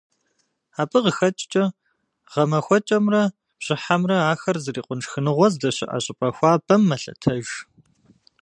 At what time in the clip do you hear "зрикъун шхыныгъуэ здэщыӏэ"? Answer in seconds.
4.63-5.97